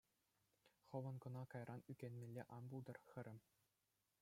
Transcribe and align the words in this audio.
Хӑвӑн 0.87 1.17
кӑна 1.23 1.43
кайран 1.51 1.81
ӳкӗнмелле 1.91 2.43
ан 2.55 2.63
пултӑр, 2.69 2.97
хӗрӗм. 3.09 3.39